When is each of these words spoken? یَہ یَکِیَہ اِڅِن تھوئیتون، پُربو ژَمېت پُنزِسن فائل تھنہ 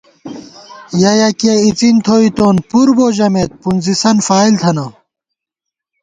یَہ 1.01 1.11
یَکِیَہ 1.19 1.53
اِڅِن 1.65 1.95
تھوئیتون، 2.05 2.55
پُربو 2.69 3.07
ژَمېت 3.17 3.51
پُنزِسن 3.61 4.17
فائل 4.27 4.53
تھنہ 4.61 4.85